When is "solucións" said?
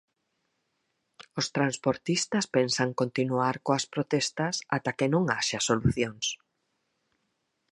5.69-6.25